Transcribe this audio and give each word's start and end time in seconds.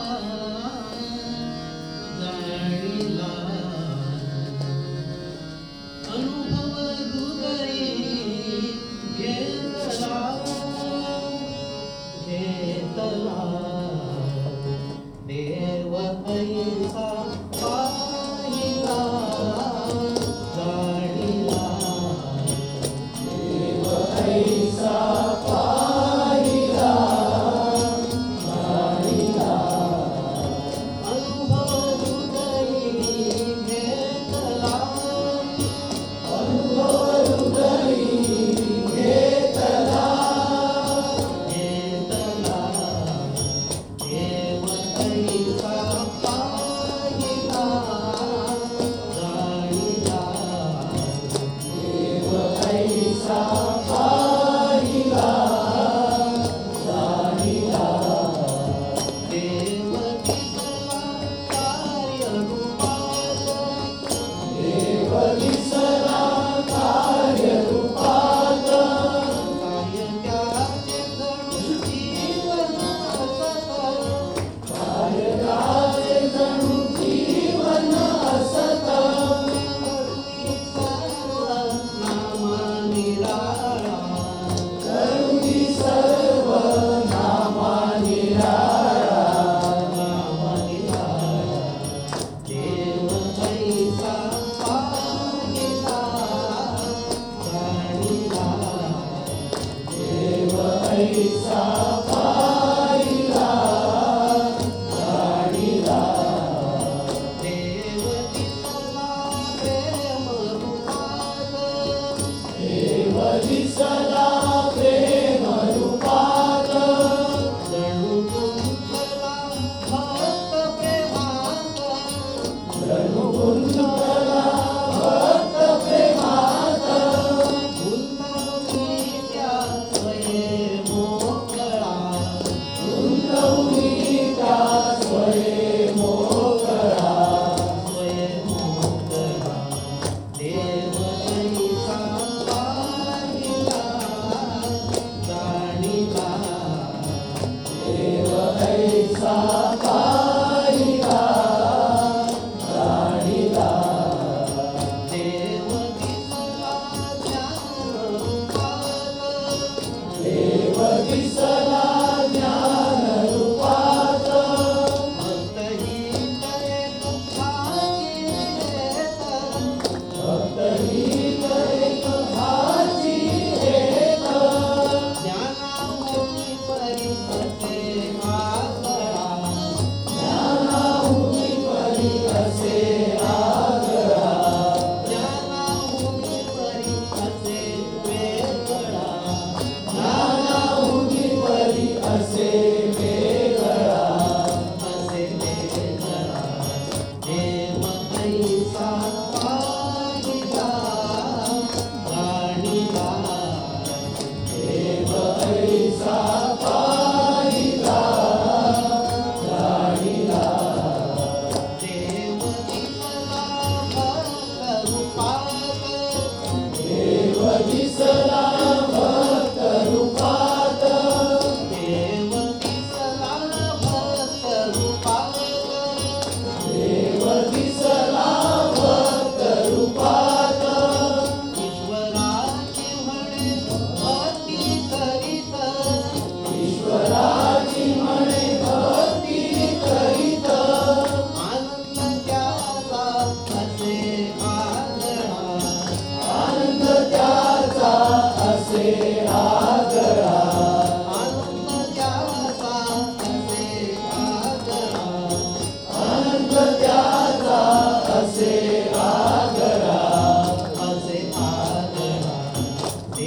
say 182.64 183.23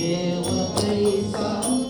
देव 0.07 0.47
ऐसा 0.91 1.86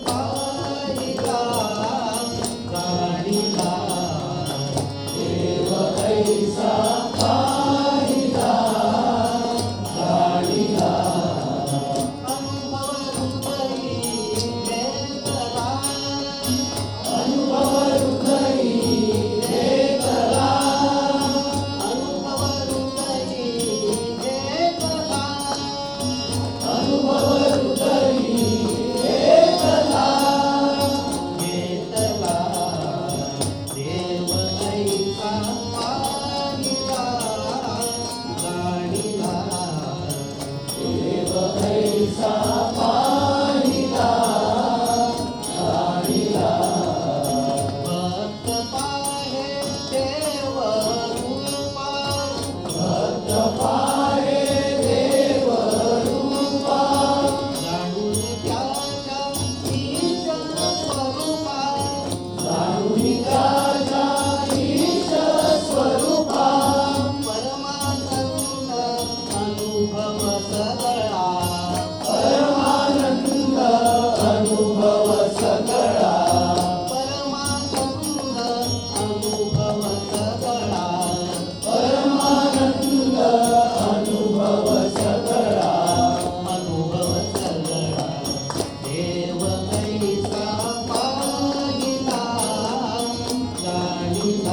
Thank 94.30 94.44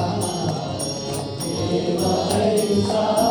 you. 3.20 3.25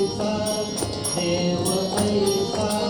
Faithful, 0.00 0.64
they 1.14 1.54
were 1.56 1.98
faithful. 1.98 2.89